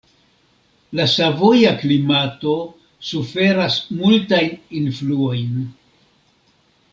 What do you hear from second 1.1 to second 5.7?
savoja klimato suferas multajn influojn.